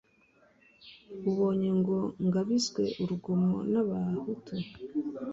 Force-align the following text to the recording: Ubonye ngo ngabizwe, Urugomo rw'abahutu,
Ubonye 1.29 1.69
ngo 1.79 1.97
ngabizwe, 2.25 2.83
Urugomo 3.01 3.53
rw'abahutu, 3.67 4.53